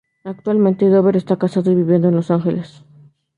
[0.23, 2.83] Actualmente, Dover está casado y viviendo en Los Ángeles.